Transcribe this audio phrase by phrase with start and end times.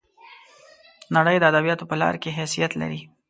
[1.09, 2.99] د نړۍ د ادبیاتو په لار کې حیثیت لري.